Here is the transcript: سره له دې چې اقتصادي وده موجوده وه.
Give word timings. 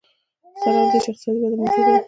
سره 0.59 0.73
له 0.81 0.85
دې 0.91 0.97
چې 1.03 1.09
اقتصادي 1.11 1.39
وده 1.41 1.55
موجوده 1.59 1.89
وه. 1.93 1.97